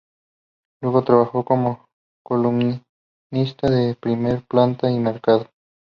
Luego 0.81 1.03
trabajó 1.03 1.45
como 1.45 1.85
columnista 2.25 3.69
de 3.69 3.93
"Primera 3.93 4.41
Plana" 4.49 4.79
y 4.89 4.97
"Mercado". 4.97 5.47